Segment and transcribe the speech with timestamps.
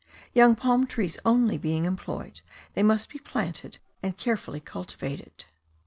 [0.33, 2.41] Young palm trees only being employed,
[2.73, 5.45] they must be planted and carefully cultivated.